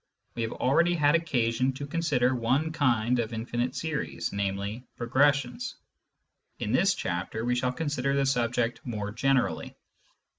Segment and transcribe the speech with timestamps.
[0.33, 5.75] We have already had occasion to consider one kind of infinite series, namely, progressions.
[6.57, 9.75] In this chapter we shall consider the subject more generally.